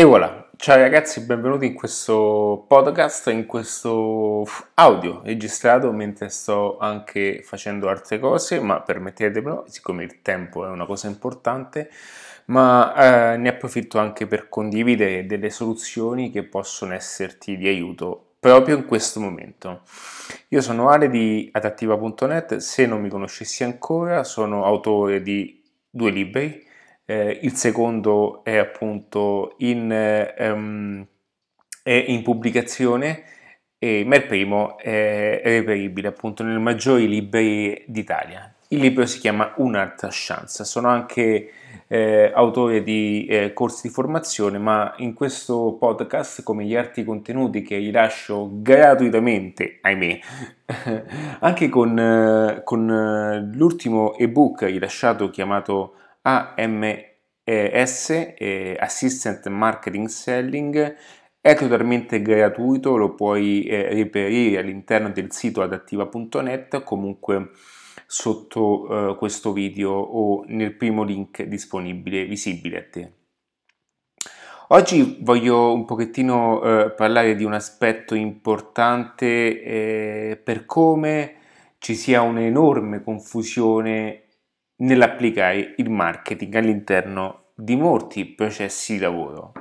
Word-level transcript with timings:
E 0.00 0.04
voilà, 0.04 0.48
ciao 0.56 0.78
ragazzi, 0.78 1.20
benvenuti 1.26 1.66
in 1.66 1.74
questo 1.74 2.64
podcast, 2.66 3.28
in 3.28 3.44
questo 3.44 4.46
audio 4.76 5.20
registrato 5.22 5.92
mentre 5.92 6.30
sto 6.30 6.78
anche 6.78 7.42
facendo 7.44 7.86
altre 7.90 8.18
cose, 8.18 8.60
ma 8.60 8.80
permettetemelo, 8.80 9.64
siccome 9.68 10.04
il 10.04 10.22
tempo 10.22 10.64
è 10.64 10.70
una 10.70 10.86
cosa 10.86 11.06
importante, 11.06 11.90
ma 12.46 13.34
eh, 13.34 13.36
ne 13.36 13.50
approfitto 13.50 13.98
anche 13.98 14.26
per 14.26 14.48
condividere 14.48 15.26
delle 15.26 15.50
soluzioni 15.50 16.30
che 16.30 16.44
possono 16.44 16.94
esserti 16.94 17.58
di 17.58 17.68
aiuto 17.68 18.36
proprio 18.40 18.78
in 18.78 18.86
questo 18.86 19.20
momento. 19.20 19.82
Io 20.48 20.62
sono 20.62 20.88
Ale 20.88 21.10
di 21.10 21.50
adattiva.net, 21.52 22.56
se 22.56 22.86
non 22.86 23.02
mi 23.02 23.10
conoscessi 23.10 23.64
ancora 23.64 24.24
sono 24.24 24.64
autore 24.64 25.20
di 25.20 25.62
due 25.90 26.10
libri, 26.10 26.68
eh, 27.10 27.40
il 27.42 27.54
secondo 27.54 28.44
è 28.44 28.56
appunto 28.56 29.54
in, 29.58 29.90
ehm, 29.90 31.04
è 31.82 32.04
in 32.06 32.22
pubblicazione, 32.22 33.24
e, 33.78 34.04
ma 34.06 34.14
il 34.14 34.26
primo 34.26 34.78
è 34.78 35.40
reperibile 35.42 36.06
appunto 36.06 36.44
nelle 36.44 36.60
maggiori 36.60 37.08
librerie 37.08 37.82
d'Italia. 37.88 38.54
Il 38.68 38.78
libro 38.78 39.04
si 39.06 39.18
chiama 39.18 39.52
Un'altra 39.56 40.10
chance. 40.12 40.64
Sono 40.64 40.86
anche 40.86 41.50
eh, 41.88 42.30
autore 42.32 42.84
di 42.84 43.26
eh, 43.26 43.52
corsi 43.52 43.88
di 43.88 43.92
formazione, 43.92 44.58
ma 44.58 44.94
in 44.98 45.12
questo 45.12 45.76
podcast, 45.80 46.44
come 46.44 46.64
gli 46.64 46.76
altri 46.76 47.02
contenuti 47.02 47.62
che 47.62 47.78
rilascio 47.78 48.50
gratuitamente, 48.52 49.78
ahimè, 49.80 50.18
anche 51.40 51.68
con, 51.68 51.98
eh, 51.98 52.60
con 52.62 52.88
eh, 52.88 53.56
l'ultimo 53.56 54.16
ebook 54.16 54.62
rilasciato 54.62 55.28
chiamato 55.30 55.94
AMS, 56.22 57.09
eh, 57.50 58.76
Assistant 58.78 59.46
Marketing 59.48 60.06
Selling, 60.06 60.96
è 61.40 61.54
totalmente 61.54 62.20
gratuito, 62.20 62.96
lo 62.96 63.14
puoi 63.14 63.64
eh, 63.64 63.88
reperire 63.88 64.58
all'interno 64.58 65.10
del 65.10 65.32
sito 65.32 65.62
adattiva.net, 65.62 66.82
comunque 66.82 67.50
sotto 68.06 69.12
eh, 69.12 69.16
questo 69.16 69.52
video 69.52 69.92
o 69.92 70.44
nel 70.48 70.74
primo 70.74 71.02
link 71.02 71.42
disponibile, 71.44 72.24
visibile 72.24 72.78
a 72.78 72.84
te. 72.90 73.12
Oggi 74.72 75.18
voglio 75.22 75.72
un 75.72 75.84
pochettino 75.84 76.62
eh, 76.62 76.90
parlare 76.90 77.34
di 77.34 77.42
un 77.42 77.54
aspetto 77.54 78.14
importante 78.14 79.62
eh, 79.62 80.36
per 80.36 80.64
come 80.64 81.34
ci 81.78 81.94
sia 81.94 82.20
un'enorme 82.22 83.02
confusione 83.02 84.26
nell'applicare 84.76 85.74
il 85.78 85.90
marketing 85.90 86.54
all'interno 86.54 87.39
di 87.60 87.76
molti 87.76 88.24
processi 88.26 88.94
di 88.94 89.00
lavoro. 89.00 89.52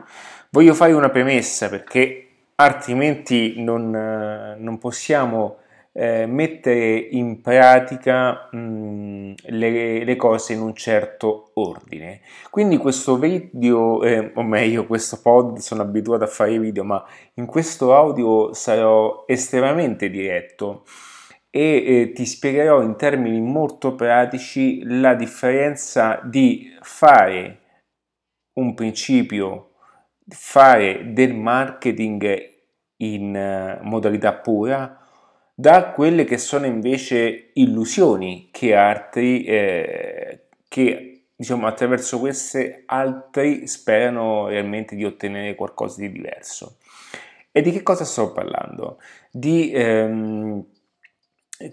Voglio 0.52 0.74
fare 0.74 0.94
una 0.94 1.10
premessa 1.10 1.70
perché 1.70 2.28
altrimenti 2.56 3.62
non, 3.62 3.96
eh, 3.96 4.56
non 4.58 4.78
possiamo 4.78 5.58
eh, 5.92 6.26
mettere 6.28 6.96
in 6.98 7.42
pratica 7.42 8.48
mh, 8.52 8.58
mm, 8.58 9.32
le, 9.48 10.04
le, 10.04 10.16
cose 10.16 10.54
in 10.54 10.62
un 10.62 10.74
certo 10.76 11.52
ordine. 11.56 12.22
Quindi 12.50 12.78
questo 12.78 13.18
video, 13.18 14.04
eh, 14.04 14.32
o 14.34 14.44
meglio 14.44 14.86
questo 14.86 15.20
pod, 15.22 15.58
sono 15.58 15.82
abituato 15.82 16.24
a 16.24 16.28
fare 16.28 16.60
video, 16.60 16.84
ma 16.84 17.04
in 17.36 17.46
questo 17.46 17.96
audio 17.96 18.54
sarò 18.54 19.24
estremamente 19.28 20.10
diretto 20.10 20.84
e 21.50 21.62
eh, 21.86 22.12
ti 22.14 22.26
spiegherò 22.26 22.82
in 22.82 22.96
termini 22.96 23.42
molto 23.42 23.96
pratici 23.96 24.82
la 24.84 25.16
differenza 25.16 26.22
di 26.24 26.72
fare 26.82 27.60
un 28.60 28.74
principio, 28.74 29.72
fare 30.28 31.14
del 31.14 31.34
marketing 31.34 32.58
in 32.98 33.80
uh, 33.82 33.86
modalità 33.86 34.34
pura 34.34 35.00
da 35.60 35.92
quelle 35.92 36.24
che 36.24 36.38
sono 36.38 36.66
invece 36.66 37.50
illusioni 37.54 38.48
che 38.50 38.76
altri, 38.76 39.44
eh, 39.44 40.48
che 40.70 41.24
diciamo 41.36 41.68
attraverso 41.68 42.20
queste 42.20 42.84
altri 42.86 43.68
sperano 43.68 44.48
realmente 44.48 44.96
di 44.96 45.04
ottenere 45.04 45.56
qualcosa 45.56 46.00
di 46.00 46.12
diverso. 46.12 46.78
E 47.52 47.62
di 47.62 47.72
che 47.72 47.84
cosa 47.84 48.06
sto 48.06 48.32
parlando? 48.32 49.00
Di 49.32 49.72
ehm, 49.74 50.66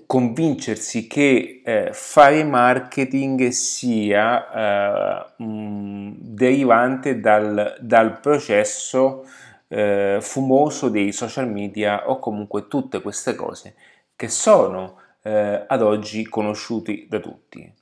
convincersi 0.05 1.07
che 1.07 1.63
eh, 1.65 1.91
fare 1.93 2.43
marketing 2.43 3.49
sia 3.49 5.29
eh, 5.39 5.43
mh, 5.45 6.17
derivante 6.19 7.21
dal, 7.21 7.77
dal 7.81 8.19
processo 8.19 9.25
eh, 9.69 10.19
fumoso 10.21 10.89
dei 10.89 11.13
social 11.13 11.49
media 11.49 12.09
o 12.11 12.19
comunque 12.19 12.67
tutte 12.67 13.01
queste 13.01 13.37
cose 13.37 13.75
che 14.17 14.29
sono 14.29 14.99
eh, 15.23 15.65
ad 15.67 15.83
oggi 15.83 16.27
conosciuti 16.27 17.07
da 17.09 17.21
tutti. 17.21 17.73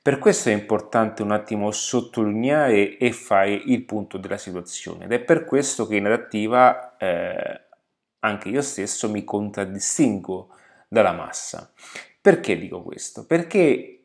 Per 0.00 0.18
questo 0.18 0.48
è 0.48 0.52
importante 0.52 1.22
un 1.22 1.32
attimo 1.32 1.70
sottolineare 1.70 2.96
e 2.96 3.12
fare 3.12 3.52
il 3.52 3.84
punto 3.84 4.16
della 4.16 4.36
situazione 4.38 5.04
ed 5.04 5.12
è 5.12 5.20
per 5.20 5.44
questo 5.44 5.86
che 5.86 5.96
in 5.96 6.06
adattiva 6.06 6.96
eh, 6.96 7.60
anche 8.20 8.48
io 8.48 8.62
stesso 8.62 9.10
mi 9.10 9.24
contraddistingo 9.24 10.48
dalla 10.94 11.12
massa. 11.12 11.70
Perché 12.20 12.56
dico 12.58 12.82
questo? 12.82 13.26
Perché 13.26 14.04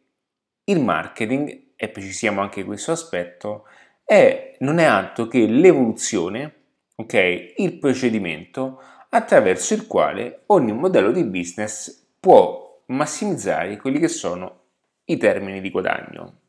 il 0.66 0.82
marketing, 0.82 1.68
e 1.78 1.88
precisiamo 1.88 2.42
anche 2.42 2.66
questo 2.66 2.92
aspetto, 2.92 3.66
è, 4.04 4.58
non 4.60 4.80
è 4.80 4.84
altro 4.84 5.28
che 5.28 5.46
l'evoluzione, 5.46 6.56
ok? 6.96 7.54
Il 7.58 7.78
procedimento 7.78 8.82
attraverso 9.10 9.74
il 9.74 9.88
quale 9.88 10.44
ogni 10.48 10.74
modello 10.74 11.12
di 11.12 11.24
business 11.24 12.08
può 12.20 12.82
massimizzare 12.88 13.78
quelli 13.78 14.00
che 14.00 14.08
sono 14.08 14.58
i 15.06 15.18
termini 15.18 15.62
di 15.62 15.70
guadagno. 15.70 16.40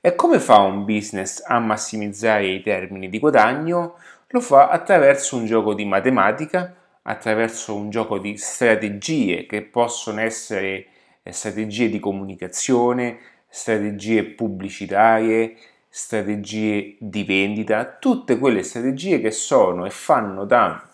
E 0.00 0.14
come 0.14 0.38
fa 0.38 0.58
un 0.60 0.84
business 0.84 1.42
a 1.44 1.58
massimizzare 1.58 2.46
i 2.46 2.62
termini 2.62 3.08
di 3.08 3.18
guadagno? 3.18 3.96
Lo 4.28 4.40
fa 4.40 4.68
attraverso 4.68 5.36
un 5.36 5.44
gioco 5.44 5.74
di 5.74 5.84
matematica, 5.84 6.74
attraverso 7.02 7.74
un 7.74 7.90
gioco 7.90 8.18
di 8.18 8.36
strategie 8.36 9.46
che 9.46 9.62
possono 9.62 10.20
essere 10.20 10.86
eh, 11.22 11.32
strategie 11.32 11.88
di 11.88 11.98
comunicazione, 11.98 13.18
strategie 13.48 14.24
pubblicitarie, 14.24 15.56
strategie 15.88 16.96
di 16.98 17.24
vendita, 17.24 17.96
tutte 17.98 18.38
quelle 18.38 18.62
strategie 18.62 19.20
che 19.20 19.30
sono 19.30 19.84
e 19.84 19.90
fanno 19.90 20.44
da 20.44 20.88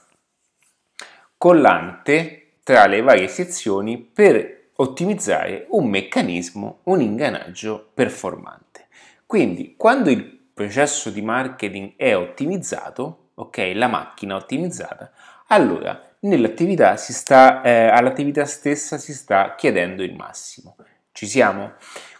collante 1.36 2.54
tra 2.64 2.86
le 2.86 3.00
varie 3.00 3.28
sezioni 3.28 3.98
per 3.98 4.70
ottimizzare 4.75 5.66
un 5.70 5.88
meccanismo, 5.88 6.80
un 6.84 7.00
ingranaggio 7.00 7.90
performante. 7.94 8.88
Quindi 9.25 9.75
quando 9.76 10.10
il 10.10 10.25
processo 10.52 11.10
di 11.10 11.22
marketing 11.22 11.94
è 11.96 12.16
ottimizzato, 12.16 13.30
ok, 13.34 13.72
la 13.75 13.86
macchina 13.86 14.34
ottimizzata, 14.34 15.12
allora 15.48 16.03
nell'attività 16.20 16.97
si 16.97 17.12
sta, 17.12 17.62
eh, 17.62 17.88
all'attività 17.88 18.44
stessa 18.44 18.98
si 18.98 19.12
sta 19.12 19.54
chiedendo 19.54 20.03
il 20.03 20.14
massimo. 20.14 20.76
Ci 21.12 21.26
siamo? 21.26 21.75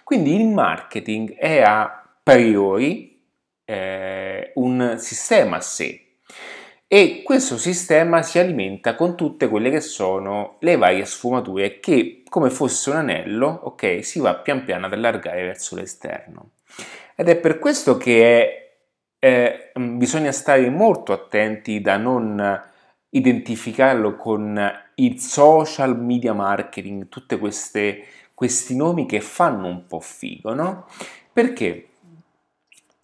Quindi 0.05 0.35
il 0.35 0.47
marketing 0.47 1.35
è 1.35 1.63
a 1.63 2.05
priori 2.23 3.23
eh, 3.65 4.53
un 4.55 4.97
sistema 4.99 5.57
a 5.57 5.61
sé 5.61 6.09
e 6.91 7.21
questo 7.23 7.59
sistema 7.59 8.23
si 8.23 8.39
alimenta 8.39 8.95
con 8.95 9.15
tutte 9.15 9.47
quelle 9.47 9.69
che 9.69 9.83
sono 9.83 10.57
le 10.61 10.77
varie 10.77 11.05
sfumature 11.05 11.81
che 11.81 12.23
come 12.27 12.49
fosse 12.49 12.89
un 12.89 12.97
anello, 12.97 13.61
ok, 13.65 14.03
si 14.03 14.21
va 14.21 14.37
pian 14.37 14.65
piano 14.65 14.87
ad 14.87 14.95
allargare 14.95 15.45
verso 15.45 15.77
l'esterno. 15.77 16.53
Ed 17.15 17.29
è 17.29 17.37
per 17.37 17.59
questo 17.59 17.99
che 17.99 18.81
è, 19.19 19.71
eh, 19.73 19.73
bisogna 19.79 20.33
stare 20.33 20.71
molto 20.71 21.13
attenti 21.13 21.83
da 21.83 21.99
non 21.99 22.68
identificarlo 23.11 24.17
con 24.17 24.61
il 24.97 25.19
social 25.21 25.99
media 25.99 26.33
marketing, 26.33 27.09
tutti 27.09 27.39
questi 27.39 28.77
nomi 28.77 29.07
che 29.07 29.21
fanno 29.21 29.67
un 29.67 29.87
po' 29.87 30.01
figo, 30.01 30.53
no? 30.55 30.87
Perché? 31.33 31.89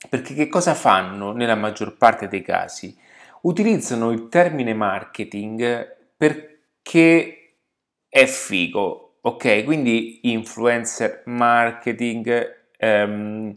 Perché 0.08 0.34
che 0.34 0.48
cosa 0.48 0.74
fanno 0.74 1.32
nella 1.32 1.54
maggior 1.54 1.96
parte 1.96 2.28
dei 2.28 2.42
casi? 2.42 2.96
Utilizzano 3.42 4.10
il 4.10 4.28
termine 4.28 4.74
marketing 4.74 5.96
perché 6.16 7.54
è 8.08 8.26
figo, 8.26 9.16
ok? 9.20 9.64
Quindi 9.64 10.30
influencer 10.30 11.22
marketing, 11.26 12.68
ehm, 12.76 13.54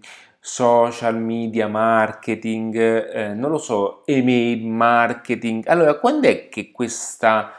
social 0.48 1.20
media 1.20 1.68
marketing, 1.68 2.74
eh, 2.74 3.34
non 3.34 3.52
lo 3.52 3.58
so, 3.58 4.04
email 4.06 4.66
marketing. 4.66 5.68
Allora, 5.68 6.00
quando 6.00 6.30
è 6.30 6.48
che 6.48 6.72
questa, 6.72 7.52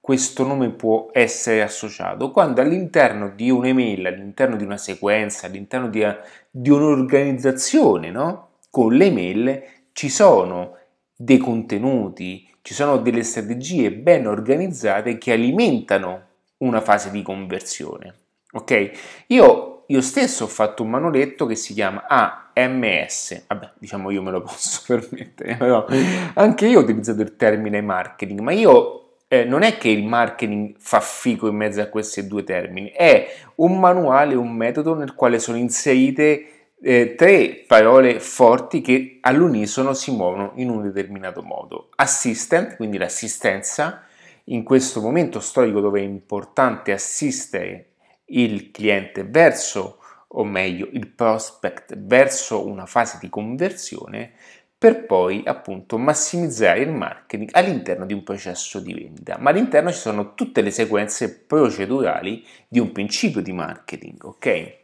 questo 0.00 0.46
nome 0.46 0.70
può 0.70 1.08
essere 1.10 1.60
associato? 1.62 2.30
Quando 2.30 2.60
all'interno 2.60 3.32
di 3.34 3.50
un'email, 3.50 4.06
all'interno 4.06 4.54
di 4.54 4.62
una 4.62 4.76
sequenza, 4.76 5.48
all'interno 5.48 5.88
di, 5.88 6.06
di 6.48 6.70
un'organizzazione, 6.70 8.12
no? 8.12 8.50
Con 8.70 8.94
le 8.94 9.06
email 9.06 9.62
ci 9.90 10.08
sono 10.08 10.76
dei 11.16 11.38
contenuti, 11.38 12.48
ci 12.62 12.74
sono 12.74 12.98
delle 12.98 13.24
strategie 13.24 13.90
ben 13.90 14.28
organizzate 14.28 15.18
che 15.18 15.32
alimentano 15.32 16.22
una 16.58 16.80
fase 16.80 17.10
di 17.10 17.22
conversione. 17.22 18.14
Ok? 18.52 18.90
Io, 19.26 19.75
io 19.88 20.00
stesso 20.00 20.44
ho 20.44 20.48
fatto 20.48 20.82
un 20.82 20.90
manoletto 20.90 21.46
che 21.46 21.54
si 21.54 21.74
chiama 21.74 22.06
AMS, 22.08 23.44
vabbè, 23.46 23.72
diciamo 23.78 24.10
io 24.10 24.22
me 24.22 24.30
lo 24.30 24.42
posso 24.42 24.82
permettere, 24.86 25.56
però 25.56 25.86
anche 26.34 26.66
io 26.66 26.80
ho 26.80 26.82
utilizzato 26.82 27.22
il 27.22 27.36
termine 27.36 27.80
marketing, 27.80 28.40
ma 28.40 28.52
io 28.52 29.18
eh, 29.28 29.44
non 29.44 29.62
è 29.62 29.76
che 29.76 29.88
il 29.88 30.04
marketing 30.04 30.74
fa 30.78 31.00
figo 31.00 31.48
in 31.48 31.56
mezzo 31.56 31.80
a 31.80 31.86
questi 31.86 32.26
due 32.26 32.44
termini, 32.44 32.90
è 32.90 33.28
un 33.56 33.78
manuale, 33.78 34.34
un 34.34 34.52
metodo 34.52 34.94
nel 34.94 35.14
quale 35.14 35.38
sono 35.38 35.56
inserite 35.56 36.50
eh, 36.80 37.14
tre 37.16 37.64
parole 37.66 38.20
forti 38.20 38.80
che 38.80 39.18
all'unisono 39.20 39.94
si 39.94 40.10
muovono 40.12 40.52
in 40.56 40.68
un 40.68 40.82
determinato 40.82 41.42
modo. 41.42 41.88
Assistant, 41.96 42.76
quindi 42.76 42.98
l'assistenza, 42.98 44.02
in 44.44 44.62
questo 44.62 45.00
momento 45.00 45.40
storico 45.40 45.80
dove 45.80 46.00
è 46.00 46.04
importante 46.04 46.92
assistere 46.92 47.86
il 48.26 48.70
cliente 48.70 49.24
verso, 49.24 49.98
o 50.28 50.44
meglio, 50.44 50.88
il 50.92 51.08
prospect 51.08 51.96
verso 51.96 52.66
una 52.66 52.86
fase 52.86 53.18
di 53.20 53.28
conversione, 53.28 54.32
per 54.78 55.06
poi 55.06 55.42
appunto 55.44 55.96
massimizzare 55.96 56.80
il 56.80 56.90
marketing 56.90 57.48
all'interno 57.52 58.04
di 58.04 58.12
un 58.12 58.22
processo 58.22 58.78
di 58.78 58.92
vendita. 58.92 59.38
Ma 59.38 59.50
all'interno 59.50 59.90
ci 59.90 59.98
sono 59.98 60.34
tutte 60.34 60.60
le 60.60 60.70
sequenze 60.70 61.38
procedurali 61.38 62.44
di 62.68 62.78
un 62.78 62.92
principio 62.92 63.40
di 63.40 63.52
marketing, 63.52 64.22
ok? 64.22 64.74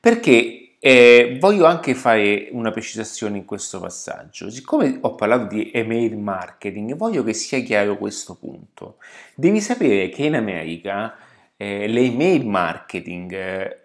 Perché 0.00 0.62
eh, 0.84 1.36
voglio 1.38 1.66
anche 1.66 1.94
fare 1.94 2.48
una 2.50 2.72
precisazione 2.72 3.36
in 3.36 3.44
questo 3.44 3.78
passaggio. 3.78 4.50
Siccome 4.50 4.98
ho 5.02 5.14
parlato 5.14 5.54
di 5.54 5.70
email 5.72 6.16
marketing, 6.16 6.96
voglio 6.96 7.22
che 7.22 7.34
sia 7.34 7.60
chiaro 7.60 7.98
questo 7.98 8.34
punto. 8.34 8.96
Devi 9.34 9.60
sapere 9.60 10.08
che 10.08 10.24
in 10.24 10.34
America 10.34 11.14
eh, 11.62 11.86
l'email 11.86 12.44
marketing, 12.44 13.32
eh, 13.32 13.78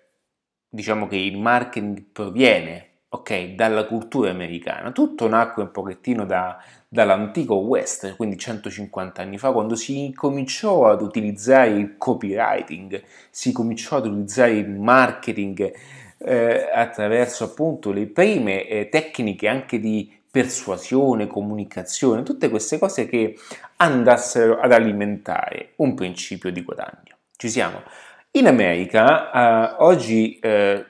diciamo 0.68 1.06
che 1.06 1.16
il 1.16 1.38
marketing 1.38 2.06
proviene 2.12 2.86
ok, 3.10 3.54
dalla 3.54 3.86
cultura 3.86 4.32
americana. 4.32 4.92
Tutto 4.92 5.28
nacque 5.28 5.62
un 5.62 5.72
pochettino 5.72 6.26
da, 6.26 6.58
dall'antico 6.88 7.56
West, 7.56 8.16
quindi 8.16 8.38
150 8.38 9.22
anni 9.22 9.38
fa, 9.38 9.52
quando 9.52 9.76
si 9.76 10.12
cominciò 10.16 10.88
ad 10.88 11.02
utilizzare 11.02 11.70
il 11.70 11.98
copywriting, 11.98 13.04
si 13.30 13.52
cominciò 13.52 13.98
ad 13.98 14.08
utilizzare 14.08 14.54
il 14.54 14.70
marketing 14.70 15.72
eh, 16.18 16.70
attraverso 16.74 17.44
appunto 17.44 17.92
le 17.92 18.08
prime 18.08 18.68
eh, 18.68 18.90
tecniche 18.90 19.48
anche 19.48 19.80
di 19.80 20.12
persuasione, 20.32 21.28
comunicazione, 21.28 22.24
tutte 22.24 22.50
queste 22.50 22.80
cose 22.80 23.08
che 23.08 23.38
andassero 23.78 24.60
ad 24.60 24.72
alimentare 24.72 25.74
un 25.78 25.94
principio 25.94 26.52
di 26.52 26.64
guadagno. 26.64 27.17
Ci 27.38 27.50
siamo. 27.50 27.84
In 28.32 28.48
America 28.48 29.32
eh, 29.32 29.76
oggi 29.78 30.40
eh, 30.40 30.86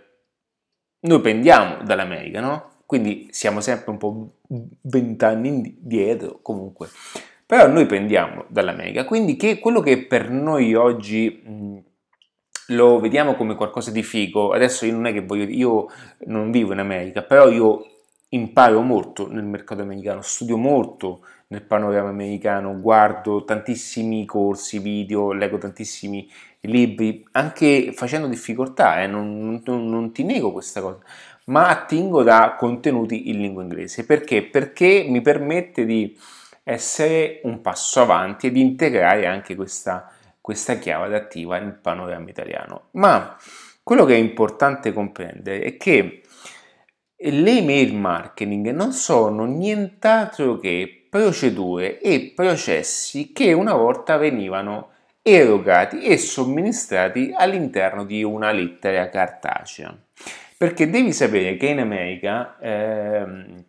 noi 1.02 1.22
pendiamo 1.22 1.84
dall'America, 1.84 2.40
no? 2.40 2.72
Quindi 2.86 3.28
siamo 3.32 3.60
sempre 3.60 3.92
un 3.92 3.98
po' 3.98 4.38
vent'anni 4.82 5.50
indietro 5.50 6.40
comunque. 6.42 6.88
Però 7.46 7.68
noi 7.68 7.86
pendiamo 7.86 8.46
dall'America, 8.48 9.04
quindi 9.04 9.36
che 9.36 9.60
quello 9.60 9.82
che 9.82 10.06
per 10.06 10.30
noi 10.30 10.74
oggi 10.74 11.84
lo 12.68 13.00
vediamo 13.00 13.36
come 13.36 13.56
qualcosa 13.56 13.92
di 13.92 14.04
figo, 14.04 14.52
adesso 14.52 14.86
io 14.86 14.94
non 14.94 15.06
è 15.06 15.14
che 15.14 15.26
voglio, 15.26 15.44
io 15.44 15.88
non 16.28 16.52
vivo 16.52 16.72
in 16.74 16.80
America, 16.80 17.24
però 17.24 17.50
io 17.50 17.97
imparo 18.30 18.82
molto 18.82 19.32
nel 19.32 19.44
mercato 19.44 19.82
americano, 19.82 20.22
studio 20.22 20.58
molto 20.58 21.26
nel 21.48 21.64
panorama 21.64 22.10
americano, 22.10 22.80
guardo 22.80 23.46
tantissimi 23.46 24.26
corsi, 24.26 24.80
video, 24.80 25.32
leggo 25.32 25.58
tantissimi 25.58 26.30
libri, 26.62 27.26
anche 27.32 27.92
facendo 27.94 28.28
difficoltà, 28.28 29.02
eh, 29.02 29.08
non, 29.08 29.62
non, 29.64 29.90
non 29.90 30.12
ti 30.12 30.24
nego 30.24 30.52
questa 30.52 30.82
cosa, 30.82 31.00
ma 31.46 31.70
attingo 31.70 32.24
da 32.24 32.56
contenuti 32.58 33.30
in 33.30 33.40
lingua 33.40 33.64
inglese. 33.64 34.06
Perché? 34.06 34.44
Perché 34.44 35.06
mi 35.08 35.22
permette 35.22 35.86
di 35.86 36.18
essere 36.64 37.40
un 37.44 37.62
passo 37.62 38.02
avanti 38.02 38.48
e 38.48 38.52
di 38.52 38.60
integrare 38.60 39.26
anche 39.26 39.56
questa, 39.56 40.12
questa 40.42 40.76
chiave 40.76 41.06
adattiva 41.06 41.58
nel 41.60 41.80
panorama 41.82 42.30
italiano. 42.30 42.88
Ma 42.92 43.38
quello 43.82 44.04
che 44.04 44.16
è 44.16 44.18
importante 44.18 44.92
comprendere 44.92 45.62
è 45.62 45.78
che 45.78 46.24
le 47.20 47.52
email 47.52 47.96
marketing 47.96 48.70
non 48.72 48.92
sono 48.92 49.46
nient'altro 49.46 50.58
che 50.58 51.08
procedure 51.10 52.00
e 52.00 52.32
processi 52.36 53.32
che 53.34 53.54
una 53.54 53.74
volta 53.74 54.18
venivano 54.18 54.90
erogati 55.24 56.02
e 56.02 56.18
somministrati 56.18 57.34
all'interno 57.36 58.06
di 58.06 58.24
una 58.24 58.52
lettera 58.52 59.10
cartacea. 59.10 59.98
Perché 60.58 60.90
devi 60.90 61.12
sapere 61.12 61.58
che 61.58 61.68
in 61.68 61.80
America 61.80 62.58
ehm, 62.60 63.64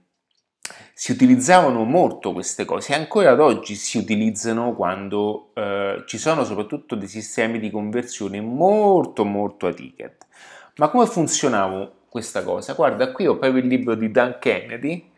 si 0.93 1.13
utilizzavano 1.13 1.85
molto 1.85 2.33
queste 2.33 2.65
cose 2.65 2.95
ancora 2.95 3.31
ad 3.31 3.41
oggi 3.41 3.75
si 3.75 3.99
utilizzano 3.99 4.75
quando 4.75 5.53
eh, 5.55 6.03
ci 6.07 6.19
sono 6.19 6.45
soprattutto 6.45 6.97
dei 6.97 7.09
sistemi 7.09 7.59
di 7.59 7.71
conversione 7.71 8.41
molto 8.41 9.25
molto 9.25 9.67
a 9.67 9.73
ticket. 9.73 10.27
Ma 10.77 10.89
come 10.89 11.07
funzionava 11.07 11.98
questa 12.09 12.43
cosa? 12.43 12.75
Guarda, 12.75 13.13
qui 13.13 13.27
ho 13.27 13.37
proprio 13.37 13.63
il 13.63 13.69
libro 13.69 13.95
di 13.95 14.11
Dan 14.11 14.39
Kennedy, 14.39 15.11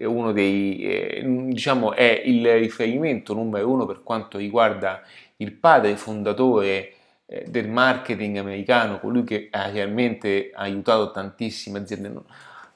uno 0.00 0.32
dei, 0.32 0.80
eh, 0.80 1.22
diciamo, 1.24 1.92
è 1.94 2.22
il 2.24 2.58
riferimento 2.58 3.34
numero 3.34 3.70
uno 3.70 3.86
per 3.86 4.02
quanto 4.02 4.38
riguarda 4.38 5.02
il 5.36 5.52
padre 5.52 5.96
fondatore 5.96 6.92
eh, 7.26 7.44
del 7.48 7.68
marketing 7.68 8.36
americano, 8.36 8.98
colui 8.98 9.24
che 9.24 9.48
ha 9.50 9.70
realmente 9.70 10.50
aiutato 10.54 11.10
tantissime 11.10 11.78
aziende. 11.78 12.08
Non, 12.08 12.24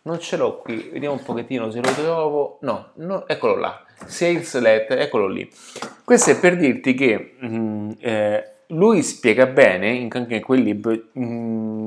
non 0.02 0.18
ce 0.18 0.36
l'ho 0.36 0.58
qui, 0.58 0.88
vediamo 0.92 1.14
un 1.14 1.22
pochettino 1.22 1.70
se 1.70 1.80
lo 1.80 1.92
trovo. 1.92 2.58
No, 2.62 2.90
no 2.94 3.26
eccolo 3.26 3.56
là, 3.56 3.84
Sales 4.06 4.58
Letter, 4.58 4.98
eccolo 4.98 5.26
lì. 5.26 5.48
Questo 6.04 6.30
è 6.30 6.38
per 6.38 6.56
dirti 6.56 6.94
che 6.94 7.34
mh, 7.38 7.46
mm, 7.46 7.90
eh, 8.00 8.50
lui 8.68 9.02
spiega 9.02 9.46
bene, 9.46 10.08
anche 10.10 10.36
in 10.36 10.42
quel 10.42 10.62
libro, 10.62 10.92
mh, 11.12 11.24
mm, 11.24 11.79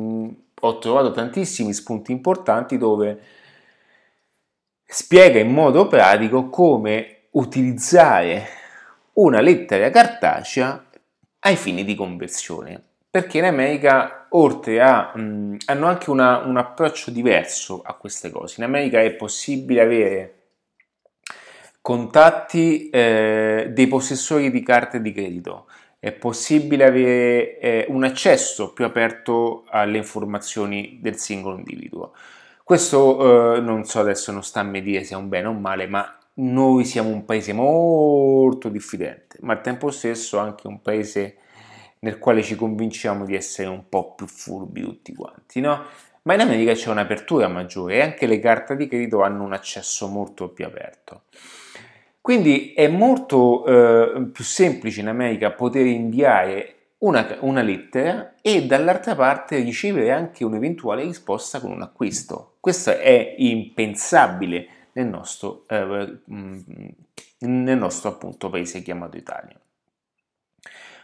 ho 0.65 0.79
trovato 0.79 1.11
tantissimi 1.11 1.73
spunti 1.73 2.11
importanti 2.11 2.77
dove 2.77 3.21
spiega 4.85 5.39
in 5.39 5.51
modo 5.51 5.87
pratico 5.87 6.49
come 6.49 7.23
utilizzare 7.31 8.47
una 9.13 9.41
lettera 9.41 9.89
cartacea 9.89 10.85
ai 11.39 11.55
fini 11.57 11.83
di 11.83 11.95
conversione. 11.95 12.81
Perché 13.09 13.39
in 13.39 13.45
America, 13.45 14.27
oltre 14.29 14.81
a... 14.81 15.11
Mh, 15.13 15.57
hanno 15.65 15.87
anche 15.87 16.09
una, 16.09 16.39
un 16.39 16.57
approccio 16.57 17.11
diverso 17.11 17.81
a 17.83 17.93
queste 17.93 18.31
cose. 18.31 18.55
In 18.57 18.63
America 18.63 19.01
è 19.01 19.11
possibile 19.13 19.81
avere 19.81 20.33
contatti 21.81 22.89
eh, 22.89 23.69
dei 23.71 23.87
possessori 23.87 24.49
di 24.49 24.63
carte 24.63 25.01
di 25.01 25.11
credito, 25.11 25.67
è 26.03 26.11
possibile 26.11 26.83
avere 26.83 27.59
eh, 27.59 27.85
un 27.87 28.03
accesso 28.03 28.73
più 28.73 28.83
aperto 28.83 29.63
alle 29.69 29.95
informazioni 29.97 30.99
del 31.01 31.15
singolo 31.15 31.55
individuo. 31.55 32.11
Questo 32.61 33.55
eh, 33.55 33.61
non 33.61 33.85
so 33.85 34.01
adesso 34.01 34.33
non 34.33 34.43
sta 34.43 34.59
a 34.59 34.63
me 34.63 34.81
dire 34.81 35.05
se 35.05 35.13
è 35.13 35.17
un 35.17 35.29
bene 35.29 35.47
o 35.47 35.51
un 35.51 35.61
male, 35.61 35.87
ma 35.87 36.05
noi 36.33 36.83
siamo 36.83 37.07
un 37.07 37.23
paese 37.23 37.53
molto 37.53 38.67
diffidente, 38.67 39.37
ma 39.43 39.53
al 39.53 39.61
tempo 39.61 39.91
stesso 39.91 40.39
anche 40.39 40.67
un 40.67 40.81
paese 40.81 41.37
nel 41.99 42.19
quale 42.19 42.43
ci 42.43 42.55
convinciamo 42.55 43.23
di 43.23 43.35
essere 43.35 43.69
un 43.69 43.87
po' 43.87 44.13
più 44.13 44.27
furbi 44.27 44.81
tutti 44.81 45.13
quanti, 45.13 45.61
no? 45.61 45.85
Ma 46.23 46.33
in 46.33 46.41
America 46.41 46.73
c'è 46.73 46.89
un'apertura 46.89 47.47
maggiore 47.47 47.95
e 47.95 48.01
anche 48.01 48.27
le 48.27 48.39
carte 48.39 48.75
di 48.75 48.89
credito 48.89 49.21
hanno 49.21 49.43
un 49.43 49.53
accesso 49.53 50.09
molto 50.09 50.49
più 50.49 50.65
aperto. 50.65 51.21
Quindi 52.23 52.71
è 52.71 52.87
molto 52.87 53.65
eh, 53.65 54.29
più 54.31 54.45
semplice 54.45 55.01
in 55.01 55.09
America 55.09 55.51
poter 55.51 55.85
inviare 55.85 56.75
una, 56.99 57.35
una, 57.41 57.61
lettera 57.61 58.35
e 58.41 58.65
dall'altra 58.65 59.13
parte 59.13 59.57
ricevere 59.57 60.09
anche 60.09 60.45
un'eventuale 60.45 61.03
risposta 61.03 61.59
con 61.59 61.71
un 61.71 61.81
acquisto. 61.81 62.53
Questo 62.61 62.97
è 62.97 63.35
impensabile 63.39 64.67
nel 64.93 65.07
nostro, 65.07 65.65
eh, 65.67 66.19
mm, 66.31 66.59
nel 67.39 67.77
nostro 67.77 68.11
appunto 68.11 68.49
paese 68.49 68.81
chiamato 68.81 69.17
Italia. 69.17 69.59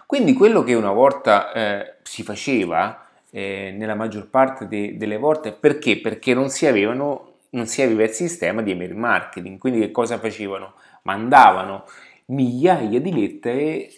Quindi 0.05 0.31
quello 0.31 0.63
che 0.63 0.73
una 0.73 0.93
volta 0.93 1.51
eh, 1.51 1.95
si 2.01 2.23
faceva 2.23 3.09
eh, 3.29 3.75
nella 3.77 3.93
maggior 3.93 4.29
parte 4.29 4.69
de- 4.69 4.95
delle 4.95 5.17
volte, 5.17 5.51
perché? 5.51 5.99
Perché 5.99 6.33
non 6.33 6.49
si, 6.49 6.65
avevano, 6.65 7.33
non 7.49 7.65
si 7.65 7.81
aveva 7.81 8.03
il 8.03 8.11
sistema 8.11 8.61
di 8.61 8.71
email 8.71 8.95
marketing, 8.95 9.57
quindi 9.57 9.81
che 9.81 9.91
cosa 9.91 10.17
facevano? 10.17 10.75
Mandavano 11.09 11.85
migliaia 12.25 13.01
di 13.01 13.11
lettere 13.11 13.89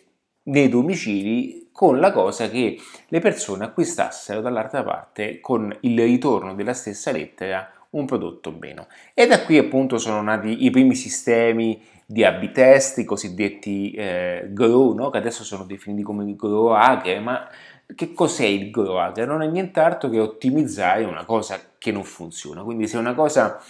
nei 0.44 0.70
domicili 0.70 1.68
con 1.74 2.00
la 2.00 2.12
cosa 2.12 2.50
che 2.50 2.80
le 3.08 3.20
persone 3.20 3.66
acquistassero 3.66 4.40
dall'altra 4.40 4.82
parte 4.82 5.42
con 5.42 5.76
il 5.82 6.02
ritorno 6.02 6.56
della 6.56 6.74
stessa 6.74 7.12
lettera 7.12 7.70
un 7.92 8.06
prodotto 8.06 8.56
meno. 8.58 8.88
E 9.14 9.28
da 9.28 9.42
qui 9.42 9.58
appunto 9.58 9.98
sono 9.98 10.22
nati 10.22 10.64
i 10.64 10.70
primi 10.70 10.96
sistemi 10.96 11.82
di 12.06 12.24
A-B 12.24 12.52
test, 12.52 13.00
i 13.00 13.04
cosiddetti 13.04 13.92
eh, 13.92 14.48
grow, 14.52 14.94
no? 14.94 15.10
che 15.10 15.18
adesso 15.18 15.44
sono 15.44 15.66
definiti 15.66 16.02
come 16.02 16.34
grow 16.36 16.68
hacker, 16.68 17.22
ma 17.22 17.50
che 17.94 18.14
cos'è 18.14 18.46
il 18.46 18.72
grow 18.72 18.96
hacker? 18.96 19.28
Non 19.28 19.42
è 19.42 19.48
nient'altro 19.48 20.10
che 20.10 20.20
ottimizzare 20.20 21.04
una 21.04 21.26
cosa 21.26 21.60
che 21.78 21.92
non 21.92 22.06
funziona. 22.06 22.64
Quindi 22.64 22.88
se 22.88 22.98
una 22.98 23.14
cosa 23.14 23.62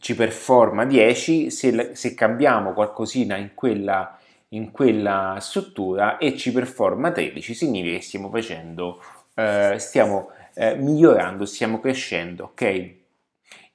ci 0.00 0.14
performa 0.14 0.84
10, 0.84 1.50
se, 1.50 1.94
se 1.94 2.14
cambiamo 2.14 2.72
qualcosina 2.72 3.36
in 3.36 3.52
quella, 3.54 4.18
in 4.48 4.70
quella, 4.70 5.36
struttura 5.40 6.18
e 6.18 6.36
ci 6.36 6.52
performa 6.52 7.12
13, 7.12 7.54
significa 7.54 7.96
che 7.96 8.02
stiamo 8.02 8.30
facendo, 8.30 9.02
eh, 9.34 9.76
stiamo 9.78 10.30
eh, 10.54 10.74
migliorando, 10.74 11.44
stiamo 11.44 11.80
crescendo, 11.80 12.44
ok? 12.44 12.94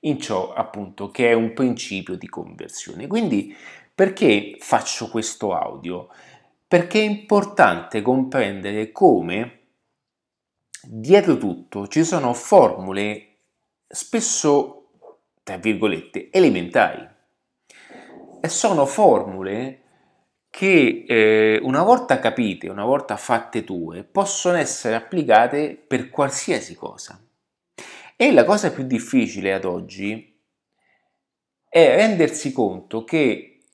In 0.02 0.20
ciò 0.20 0.54
appunto 0.54 1.10
che 1.10 1.30
è 1.30 1.34
un 1.34 1.54
principio 1.54 2.18
di 2.18 2.28
conversione. 2.28 3.08
Quindi 3.08 3.56
perché 3.94 4.58
faccio 4.60 5.10
questo 5.10 5.54
audio? 5.54 6.10
Perché 6.68 7.00
è 7.00 7.06
importante 7.06 8.02
comprendere 8.02 8.92
come 8.92 9.60
dietro 10.88 11.38
tutto 11.38 11.88
ci 11.88 12.04
sono 12.04 12.34
formule 12.34 13.38
spesso 13.88 14.85
tra 15.46 15.58
virgolette, 15.58 16.30
elementari. 16.32 17.08
E 18.42 18.50
sono 18.50 18.88
formule 18.88 19.82
che 20.50 21.06
eh, 21.08 21.60
una 21.62 21.84
volta 21.84 22.18
capite, 22.18 22.68
una 22.68 22.84
volta 22.84 23.16
fatte 23.16 23.64
tue, 23.64 24.04
possono 24.04 24.58
essere 24.58 24.96
applicate 24.96 25.76
per 25.76 26.10
qualsiasi 26.10 26.74
cosa. 26.74 27.24
E 28.16 28.32
la 28.32 28.44
cosa 28.44 28.72
più 28.72 28.86
difficile 28.86 29.54
ad 29.54 29.66
oggi 29.66 30.36
è 31.70 31.96
rendersi 31.96 32.52
conto 32.52 33.04
che 33.04 33.66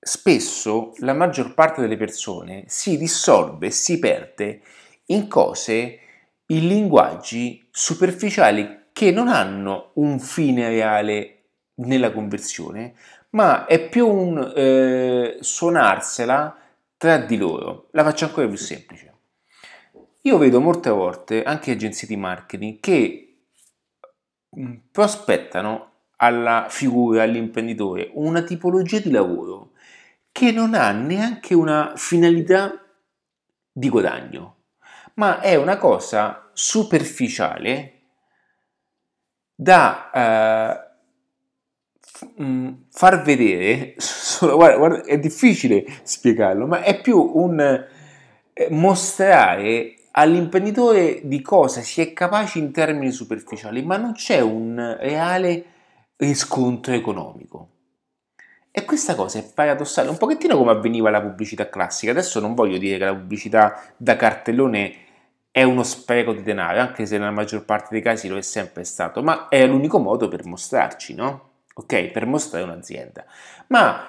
spesso 0.00 0.94
la 1.00 1.12
maggior 1.12 1.52
parte 1.52 1.82
delle 1.82 1.98
persone 1.98 2.64
si 2.66 2.96
dissolve, 2.96 3.70
si 3.70 3.98
perde 3.98 4.62
in 5.06 5.28
cose, 5.28 5.98
in 6.46 6.66
linguaggi 6.66 7.68
superficiali 7.70 8.83
che 8.94 9.10
non 9.10 9.26
hanno 9.26 9.90
un 9.94 10.20
fine 10.20 10.68
reale 10.68 11.46
nella 11.78 12.12
conversione, 12.12 12.94
ma 13.30 13.66
è 13.66 13.88
più 13.88 14.06
un 14.08 14.52
eh, 14.54 15.38
suonarsela 15.40 16.56
tra 16.96 17.18
di 17.18 17.36
loro. 17.36 17.88
La 17.90 18.04
faccio 18.04 18.26
ancora 18.26 18.46
più 18.46 18.56
semplice. 18.56 19.12
Io 20.20 20.38
vedo 20.38 20.60
molte 20.60 20.90
volte 20.90 21.42
anche 21.42 21.72
agenzie 21.72 22.06
di 22.06 22.16
marketing 22.16 22.78
che 22.78 23.38
mm, 24.56 24.74
prospettano 24.92 25.90
alla 26.18 26.68
figura, 26.70 27.24
all'imprenditore, 27.24 28.10
una 28.14 28.42
tipologia 28.42 29.00
di 29.00 29.10
lavoro 29.10 29.72
che 30.30 30.52
non 30.52 30.74
ha 30.74 30.92
neanche 30.92 31.52
una 31.52 31.94
finalità 31.96 32.80
di 33.72 33.88
guadagno, 33.88 34.66
ma 35.14 35.40
è 35.40 35.56
una 35.56 35.78
cosa 35.78 36.48
superficiale 36.52 37.94
da 39.54 40.84
uh, 42.38 42.76
far 42.90 43.22
vedere, 43.22 43.94
guarda, 44.40 44.76
guarda, 44.76 45.04
è 45.04 45.18
difficile 45.18 45.84
spiegarlo, 46.02 46.66
ma 46.66 46.82
è 46.82 47.00
più 47.00 47.18
un 47.34 47.60
eh, 47.60 48.68
mostrare 48.70 49.94
all'imprenditore 50.12 51.20
di 51.24 51.40
cosa 51.42 51.80
si 51.80 52.00
è 52.00 52.12
capace 52.12 52.58
in 52.58 52.72
termini 52.72 53.10
superficiali, 53.10 53.82
ma 53.82 53.96
non 53.96 54.12
c'è 54.12 54.40
un 54.40 54.96
reale 55.00 55.64
riscontro 56.16 56.94
economico. 56.94 57.68
E 58.70 58.84
questa 58.84 59.14
cosa 59.14 59.38
è 59.38 59.44
paradossale, 59.44 60.08
un 60.08 60.16
pochettino 60.16 60.56
come 60.56 60.72
avveniva 60.72 61.08
la 61.08 61.20
pubblicità 61.20 61.68
classica. 61.68 62.10
Adesso 62.10 62.40
non 62.40 62.54
voglio 62.54 62.76
dire 62.76 62.98
che 62.98 63.04
la 63.04 63.14
pubblicità 63.14 63.80
da 63.96 64.16
cartellone 64.16 64.94
è 65.56 65.62
uno 65.62 65.84
spreco 65.84 66.32
di 66.32 66.42
denaro, 66.42 66.80
anche 66.80 67.06
se 67.06 67.16
nella 67.16 67.30
maggior 67.30 67.64
parte 67.64 67.90
dei 67.90 68.02
casi 68.02 68.26
lo 68.26 68.36
è 68.36 68.42
sempre 68.42 68.82
stato, 68.82 69.22
ma 69.22 69.46
è 69.46 69.64
l'unico 69.64 70.00
modo 70.00 70.26
per 70.26 70.44
mostrarci, 70.44 71.14
no? 71.14 71.50
Ok? 71.74 72.08
Per 72.08 72.26
mostrare 72.26 72.64
un'azienda. 72.64 73.24
Ma 73.68 74.04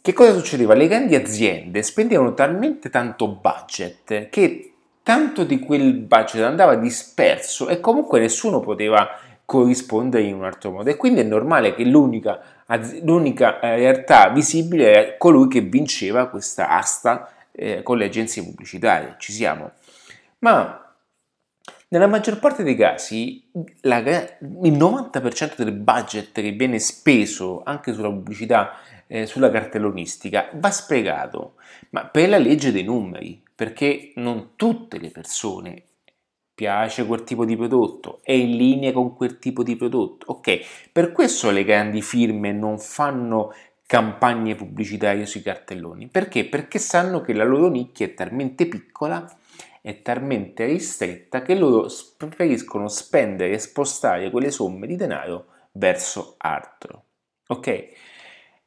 che 0.00 0.12
cosa 0.12 0.32
succedeva? 0.32 0.74
Le 0.74 0.86
grandi 0.86 1.16
aziende 1.16 1.82
spendevano 1.82 2.34
talmente 2.34 2.88
tanto 2.88 3.26
budget 3.26 4.28
che 4.28 4.74
tanto 5.02 5.42
di 5.42 5.58
quel 5.58 5.92
budget 5.92 6.44
andava 6.44 6.76
disperso 6.76 7.68
e 7.68 7.80
comunque 7.80 8.20
nessuno 8.20 8.60
poteva 8.60 9.08
corrispondere 9.44 10.22
in 10.22 10.36
un 10.36 10.44
altro 10.44 10.70
modo. 10.70 10.88
E 10.88 10.94
quindi 10.94 11.18
è 11.18 11.24
normale 11.24 11.74
che 11.74 11.82
l'unica, 11.82 12.40
l'unica 13.02 13.58
eh, 13.58 13.74
realtà 13.74 14.28
visibile 14.28 14.92
è 14.92 15.16
colui 15.16 15.48
che 15.48 15.62
vinceva 15.62 16.28
questa 16.28 16.68
asta 16.68 17.28
eh, 17.50 17.82
con 17.82 17.98
le 17.98 18.04
agenzie 18.04 18.44
pubblicitarie. 18.44 19.16
Ci 19.18 19.32
siamo. 19.32 19.72
Ma 20.38 20.86
nella 21.88 22.08
maggior 22.08 22.38
parte 22.40 22.64
dei 22.64 22.74
casi 22.74 23.48
la, 23.82 23.98
il 23.98 24.72
90% 24.72 25.62
del 25.62 25.72
budget 25.72 26.32
che 26.32 26.50
viene 26.50 26.80
speso 26.80 27.62
anche 27.64 27.92
sulla 27.92 28.10
pubblicità, 28.10 28.72
eh, 29.06 29.26
sulla 29.26 29.50
cartellonistica, 29.50 30.50
va 30.54 30.70
sprecato, 30.70 31.54
ma 31.90 32.04
per 32.06 32.28
la 32.28 32.38
legge 32.38 32.72
dei 32.72 32.82
numeri, 32.82 33.40
perché 33.54 34.12
non 34.16 34.50
tutte 34.56 34.98
le 34.98 35.10
persone 35.10 35.82
piace 36.52 37.06
quel 37.06 37.22
tipo 37.22 37.44
di 37.44 37.56
prodotto, 37.56 38.20
è 38.22 38.32
in 38.32 38.56
linea 38.56 38.92
con 38.92 39.14
quel 39.14 39.38
tipo 39.38 39.62
di 39.62 39.76
prodotto. 39.76 40.32
Ok, 40.32 40.88
per 40.90 41.12
questo 41.12 41.50
le 41.50 41.64
grandi 41.64 42.02
firme 42.02 42.50
non 42.50 42.78
fanno 42.78 43.52
campagne 43.86 44.56
pubblicitarie 44.56 45.26
sui 45.26 45.42
cartelloni. 45.42 46.08
Perché? 46.08 46.46
Perché 46.46 46.78
sanno 46.80 47.20
che 47.20 47.32
la 47.32 47.44
loro 47.44 47.68
nicchia 47.68 48.06
è 48.06 48.14
talmente 48.14 48.66
piccola 48.66 49.24
è 49.86 50.02
talmente 50.02 50.64
ristretta 50.64 51.42
che 51.42 51.54
loro 51.54 51.88
preferiscono 52.16 52.88
spendere 52.88 53.52
e 53.52 53.60
spostare 53.60 54.32
quelle 54.32 54.50
somme 54.50 54.84
di 54.84 54.96
denaro 54.96 55.46
verso 55.70 56.34
altro. 56.38 57.04
Ok? 57.46 57.66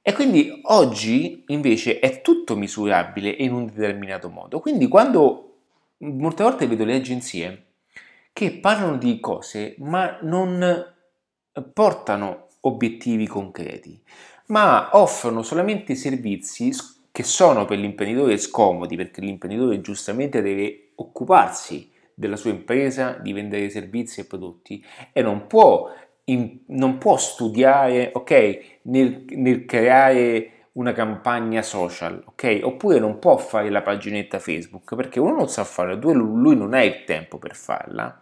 E 0.02 0.14
quindi 0.14 0.62
oggi 0.68 1.44
invece 1.48 2.00
è 2.00 2.22
tutto 2.22 2.56
misurabile 2.56 3.30
in 3.32 3.52
un 3.52 3.66
determinato 3.66 4.30
modo. 4.30 4.62
Quindi 4.62 4.88
quando 4.88 5.58
molte 5.98 6.44
volte 6.44 6.68
vedo 6.68 6.86
le 6.86 6.96
agenzie 6.96 7.66
che 8.32 8.52
parlano 8.54 8.96
di 8.96 9.20
cose 9.20 9.76
ma 9.80 10.20
non 10.22 10.86
portano 11.74 12.48
obiettivi 12.62 13.28
concreti, 13.28 14.02
ma 14.46 14.92
offrono 14.94 15.44
solamente 15.44 15.96
servizi 15.96 16.72
che 17.12 17.24
sono 17.24 17.66
per 17.66 17.78
l'imprenditore 17.78 18.38
scomodi, 18.38 18.96
perché 18.96 19.20
l'imprenditore 19.20 19.82
giustamente 19.82 20.42
deve 20.42 20.88
occuparsi 21.01 21.91
della 22.13 22.36
sua 22.36 22.51
impresa, 22.51 23.18
di 23.22 23.34
vendere 23.34 23.70
servizi 23.70 24.22
e 24.22 24.25
prodotti 24.25 24.84
e 25.13 25.22
non 25.22 25.48
può, 25.48 25.91
in, 26.25 26.60
non 26.68 26.98
può 26.98 27.18
studiare, 27.18 28.12
ok, 28.13 28.79
nel, 28.84 29.25
nel 29.29 29.65
creare 29.65 30.51
una 30.74 30.91
campagna 30.91 31.62
social, 31.62 32.22
ok? 32.25 32.60
Oppure 32.63 33.00
non 33.00 33.20
può 33.20 33.38
fare 33.38 33.70
la 33.70 33.82
paginetta 33.82 34.39
Facebook 34.39 34.96
perché 34.96 35.20
uno 35.20 35.36
non 35.36 35.50
sa 35.50 35.63
farla, 35.63 35.96
due 35.96 36.13
lui 36.13 36.56
non 36.56 36.74
ha 36.74 36.84
il 36.84 37.03
tempo 37.06 37.38
per 37.38 37.56
farla. 37.56 38.20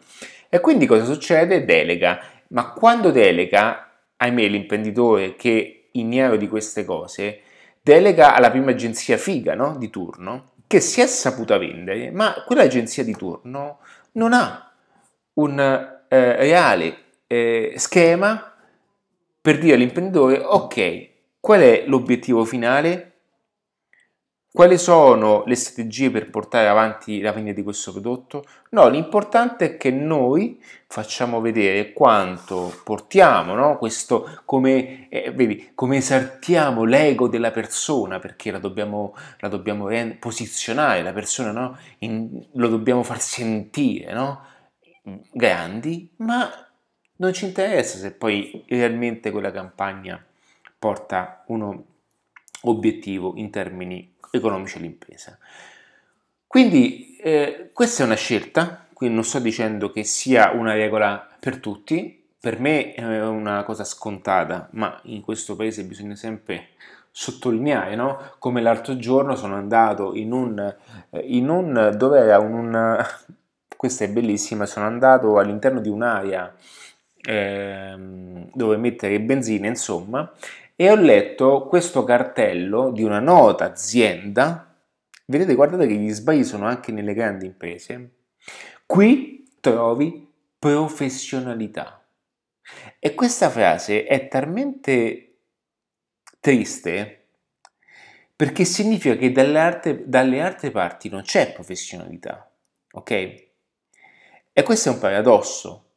E 0.49 0.59
quindi 0.59 0.85
cosa 0.85 1.03
succede? 1.05 1.65
Delega. 1.65 2.19
Ma 2.49 2.71
quando 2.71 3.11
delega, 3.11 3.91
ahimè, 4.15 4.47
l'imprenditore 4.47 5.35
che 5.35 5.89
ignaro 5.91 6.37
di 6.37 6.47
queste 6.47 6.85
cose 6.85 7.41
delega 7.81 8.35
alla 8.35 8.51
prima 8.51 8.71
agenzia 8.71 9.17
figa 9.17 9.55
no? 9.55 9.77
di 9.77 9.89
turno 9.89 10.51
che 10.67 10.81
si 10.81 11.01
è 11.01 11.07
saputa 11.07 11.57
vendere, 11.57 12.11
ma 12.11 12.43
quell'agenzia 12.45 13.03
di 13.03 13.15
turno 13.15 13.79
non 14.13 14.33
ha 14.33 14.71
un 15.33 15.59
eh, 15.59 16.35
reale 16.35 16.97
eh, 17.27 17.73
schema 17.77 18.53
per 19.41 19.59
dire 19.59 19.75
all'imprenditore 19.75 20.39
ok, 20.39 21.09
qual 21.39 21.61
è 21.61 21.85
l'obiettivo 21.87 22.43
finale? 22.43 23.16
Quali 24.57 24.79
sono 24.79 25.43
le 25.45 25.53
strategie 25.53 26.09
per 26.09 26.31
portare 26.31 26.67
avanti 26.67 27.21
la 27.21 27.31
vendita 27.31 27.57
di 27.57 27.61
questo 27.61 27.91
prodotto? 27.91 28.43
No, 28.71 28.87
l'importante 28.87 29.65
è 29.65 29.77
che 29.77 29.91
noi 29.91 30.59
facciamo 30.87 31.39
vedere 31.41 31.93
quanto 31.93 32.73
portiamo, 32.83 33.53
no? 33.53 33.77
Questo 33.77 34.41
come, 34.45 35.09
eh, 35.09 35.29
vedi, 35.29 35.73
come 35.75 35.97
esaltiamo 35.97 36.85
l'ego 36.85 37.27
della 37.27 37.51
persona, 37.51 38.17
perché 38.17 38.49
la 38.49 38.57
dobbiamo, 38.57 39.15
la 39.41 39.47
dobbiamo 39.47 39.89
posizionare, 40.17 41.03
la 41.03 41.13
persona 41.13 41.51
no? 41.51 41.77
In, 41.99 42.43
lo 42.53 42.67
dobbiamo 42.67 43.03
far 43.03 43.21
sentire, 43.21 44.11
no? 44.11 44.41
Grandi, 45.33 46.13
ma 46.15 46.49
non 47.17 47.31
ci 47.31 47.45
interessa 47.45 47.99
se 47.99 48.11
poi 48.11 48.65
realmente 48.69 49.29
quella 49.29 49.51
campagna 49.51 50.19
porta 50.79 51.43
un 51.49 51.79
obiettivo 52.61 53.33
in 53.35 53.49
termini 53.49 54.13
economici 54.31 54.77
all'impresa. 54.77 55.37
Quindi 56.45 57.17
eh, 57.17 57.69
questa 57.73 58.03
è 58.03 58.05
una 58.05 58.15
scelta, 58.15 58.87
quindi 58.93 59.15
non 59.15 59.23
sto 59.23 59.39
dicendo 59.39 59.91
che 59.91 60.03
sia 60.03 60.51
una 60.51 60.73
regola 60.73 61.27
per 61.39 61.59
tutti, 61.59 62.23
per 62.39 62.59
me 62.59 62.93
è 62.93 63.25
una 63.25 63.63
cosa 63.63 63.83
scontata, 63.83 64.69
ma 64.71 64.99
in 65.03 65.21
questo 65.21 65.55
paese 65.55 65.83
bisogna 65.83 66.15
sempre 66.15 66.69
sottolineare, 67.11 67.95
no? 67.95 68.35
Come 68.39 68.61
l'altro 68.61 68.95
giorno 68.97 69.35
sono 69.35 69.55
andato 69.55 70.13
in 70.13 70.31
un, 70.31 70.75
eh, 71.09 71.19
in 71.19 71.49
un 71.49 71.93
dove 71.97 72.19
era 72.19 72.37
un, 72.39 73.03
questa 73.75 74.05
è 74.05 74.09
bellissima, 74.09 74.65
sono 74.65 74.85
andato 74.85 75.37
all'interno 75.39 75.81
di 75.81 75.89
un'area 75.89 76.53
eh, 77.21 77.95
dove 78.53 78.77
mettere 78.77 79.19
benzina, 79.19 79.67
insomma, 79.67 80.31
e 80.79 80.91
ho 80.91 80.95
letto 80.95 81.65
questo 81.65 82.03
cartello 82.03 82.91
di 82.91 83.01
una 83.01 83.19
nota 83.19 83.65
azienda. 83.65 84.79
Vedete, 85.25 85.55
guardate 85.55 85.87
che 85.87 85.95
gli 85.95 86.11
sbagli 86.11 86.43
sono 86.43 86.67
anche 86.67 86.91
nelle 86.91 87.15
grandi 87.15 87.47
imprese. 87.47 88.11
Qui 88.85 89.55
trovi 89.59 90.31
professionalità. 90.59 92.05
E 92.99 93.15
questa 93.15 93.49
frase 93.49 94.05
è 94.05 94.27
talmente 94.27 95.39
triste 96.39 97.25
perché 98.35 98.63
significa 98.63 99.15
che 99.15 99.31
dalle, 99.31 99.59
arte, 99.59 100.07
dalle 100.07 100.41
altre 100.41 100.69
parti 100.69 101.09
non 101.09 101.23
c'è 101.23 101.53
professionalità, 101.53 102.47
ok? 102.91 103.11
E 104.53 104.63
questo 104.63 104.89
è 104.89 104.91
un 104.91 104.99
paradosso, 104.99 105.93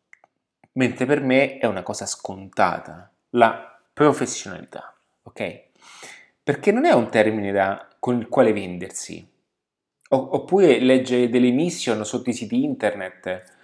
mentre 0.73 1.05
per 1.05 1.21
me 1.21 1.59
è 1.59 1.67
una 1.67 1.83
cosa 1.83 2.07
scontata. 2.07 3.13
La 3.31 3.70
professionalità, 3.93 4.95
ok? 5.23 5.63
Perché 6.43 6.73
non 6.73 6.85
è 6.85 6.93
un 6.93 7.09
termine 7.11 7.53
da, 7.53 7.89
con 7.99 8.19
il 8.19 8.29
quale 8.29 8.53
vendersi, 8.53 9.27
oppure 10.09 10.81
leggere 10.81 11.29
delle 11.29 11.51
mission 11.51 12.05
sotto 12.05 12.31
i 12.31 12.35
siti 12.35 12.65
internet, 12.65 13.59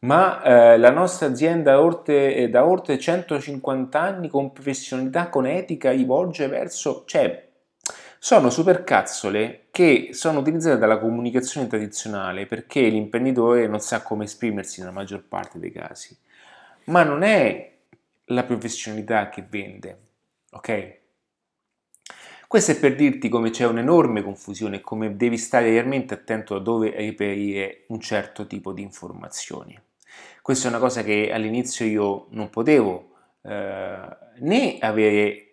ma 0.00 0.42
eh, 0.42 0.78
la 0.78 0.90
nostra 0.90 1.28
azienda 1.28 1.80
orte, 1.80 2.48
da 2.50 2.66
oltre 2.66 2.98
150 2.98 4.00
anni 4.00 4.28
con 4.28 4.52
professionalità, 4.52 5.28
con 5.28 5.46
etica, 5.46 5.92
rivolge 5.92 6.48
verso... 6.48 7.04
cioè, 7.06 7.50
sono 8.18 8.50
supercazzole 8.50 9.66
che 9.72 10.10
sono 10.12 10.40
utilizzate 10.40 10.78
dalla 10.78 10.98
comunicazione 10.98 11.66
tradizionale 11.66 12.46
perché 12.46 12.82
l'imprenditore 12.82 13.66
non 13.66 13.80
sa 13.80 14.02
come 14.02 14.24
esprimersi 14.24 14.78
nella 14.80 14.92
maggior 14.92 15.24
parte 15.24 15.58
dei 15.58 15.72
casi. 15.72 16.16
Ma 16.84 17.02
non 17.02 17.22
è 17.22 17.71
la 18.32 18.44
professionalità 18.44 19.28
che 19.28 19.44
vende, 19.48 19.98
ok? 20.50 21.00
Questo 22.52 22.72
è 22.72 22.78
per 22.78 22.94
dirti 22.94 23.30
come 23.30 23.48
c'è 23.48 23.64
un'enorme 23.64 24.22
confusione 24.22 24.76
e 24.76 24.80
come 24.82 25.16
devi 25.16 25.38
stare 25.38 25.70
realmente 25.70 26.12
attento 26.12 26.54
a 26.54 26.60
dove 26.60 26.90
reperire 26.90 27.84
un 27.88 27.98
certo 27.98 28.46
tipo 28.46 28.72
di 28.72 28.82
informazioni. 28.82 29.80
Questa 30.42 30.66
è 30.66 30.70
una 30.70 30.78
cosa 30.78 31.02
che 31.02 31.32
all'inizio 31.32 31.86
io 31.86 32.26
non 32.30 32.50
potevo 32.50 33.12
eh, 33.42 34.16
né 34.40 34.76
avere 34.80 35.46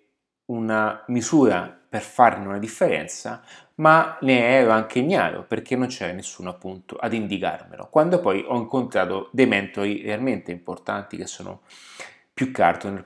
una 0.47 1.03
misura 1.07 1.79
per 1.89 2.01
farne 2.01 2.47
una 2.47 2.59
differenza, 2.59 3.43
ma 3.75 4.17
ne 4.21 4.47
ero 4.47 4.71
anche 4.71 4.99
ignaro 4.99 5.43
perché 5.43 5.75
non 5.75 5.87
c'era 5.87 6.11
nessuno 6.11 6.49
appunto 6.49 6.97
ad 6.97 7.13
indicarmelo. 7.13 7.87
Quando 7.89 8.19
poi 8.19 8.43
ho 8.45 8.57
incontrato 8.57 9.29
dei 9.31 9.47
mentori 9.47 10.01
realmente 10.01 10.51
importanti 10.51 11.17
che 11.17 11.27
sono 11.27 11.61
più 12.39 12.51
carte 12.51 12.89
nel 12.89 13.03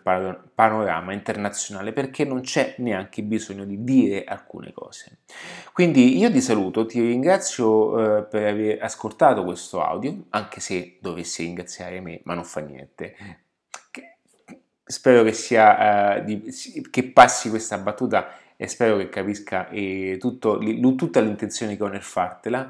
panorama 0.54 1.12
internazionale 1.12 1.92
perché 1.92 2.24
non 2.24 2.42
c'è 2.42 2.76
neanche 2.78 3.24
bisogno 3.24 3.66
di 3.66 3.84
dire 3.84 4.26
alcune 4.26 4.72
cose. 4.72 5.22
Quindi 5.74 6.20
io 6.20 6.32
ti 6.32 6.40
saluto, 6.40 6.86
ti 6.86 7.02
ringrazio 7.02 8.20
eh, 8.20 8.24
per 8.26 8.46
aver 8.46 8.84
ascoltato 8.84 9.44
questo 9.44 9.84
audio, 9.84 10.26
anche 10.30 10.60
se 10.60 11.00
dovessi 11.02 11.46
ringraziare 11.46 12.00
me, 12.00 12.22
ma 12.26 12.36
non 12.36 12.44
fa 12.44 12.60
niente. 12.60 13.16
Spero 14.86 15.24
che, 15.24 15.34
sia, 15.34 16.18
eh, 16.18 16.24
di, 16.26 16.54
che 16.92 17.04
passi 17.06 17.50
questa 17.50 17.80
battuta 17.80 18.38
e 18.56 18.68
spero 18.68 18.98
che 18.98 19.10
capisca 19.10 19.68
eh, 19.70 20.18
tutto, 20.20 20.60
tutta 20.96 21.20
l'intenzione 21.22 21.76
che 21.76 21.82
ho 21.82 21.88
nel 21.88 22.04
fartela. 22.04 22.70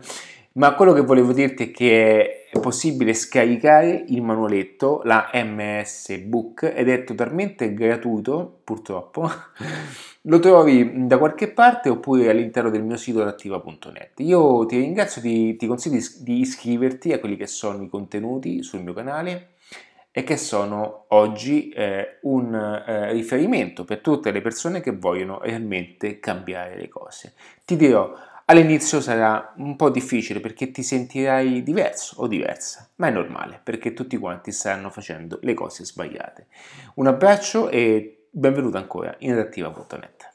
Ma 0.53 0.75
quello 0.75 0.93
che 0.93 1.01
volevo 1.01 1.33
dirti 1.33 1.69
è 1.69 1.71
che 1.71 2.45
è 2.51 2.59
possibile 2.59 3.15
scaricare 3.15 4.05
il 4.09 4.21
manualetto, 4.21 5.01
la 5.03 5.31
MS 5.33 6.19
Book, 6.25 6.71
ed 6.75 6.89
è 6.89 7.03
totalmente 7.03 7.73
gratuito, 7.73 8.59
purtroppo. 8.63 9.27
Lo 10.25 10.39
trovi 10.39 11.07
da 11.07 11.17
qualche 11.17 11.49
parte 11.49 11.89
oppure 11.89 12.29
all'interno 12.29 12.69
del 12.69 12.83
mio 12.83 12.97
sito 12.97 13.23
attiva.net. 13.23 14.19
Io 14.19 14.65
ti 14.67 14.77
ringrazio, 14.77 15.21
ti, 15.21 15.55
ti 15.55 15.65
consiglio 15.65 15.99
di 16.19 16.41
iscriverti 16.41 17.13
a 17.13 17.19
quelli 17.19 17.35
che 17.35 17.47
sono 17.47 17.81
i 17.81 17.89
contenuti 17.89 18.61
sul 18.61 18.83
mio 18.83 18.93
canale 18.93 19.53
e 20.11 20.23
che 20.23 20.37
sono 20.37 21.05
oggi 21.07 21.69
eh, 21.69 22.19
un 22.21 22.53
eh, 22.53 23.11
riferimento 23.11 23.83
per 23.83 24.01
tutte 24.01 24.29
le 24.29 24.41
persone 24.41 24.79
che 24.79 24.91
vogliono 24.91 25.39
realmente 25.41 26.19
cambiare 26.19 26.77
le 26.77 26.87
cose. 26.87 27.33
Ti 27.65 27.75
dirò, 27.75 28.13
All'inizio 28.53 29.01
sarà 29.01 29.51
un 29.57 29.75
po' 29.75 29.89
difficile 29.89 30.39
perché 30.39 30.69
ti 30.69 30.83
sentirai 30.83 31.63
diverso 31.63 32.21
o 32.21 32.27
diversa, 32.27 32.87
ma 32.97 33.07
è 33.07 33.09
normale 33.09 33.59
perché 33.63 33.93
tutti 33.93 34.15
quanti 34.15 34.51
stanno 34.51 34.91
facendo 34.91 35.39
le 35.41 35.55
cose 35.55 35.83
sbagliate. 35.83 36.45
Un 36.95 37.07
abbraccio 37.07 37.69
e 37.69 38.27
benvenuto 38.29 38.77
ancora 38.77 39.15
in 39.21 39.31
adattiva.net. 39.31 40.32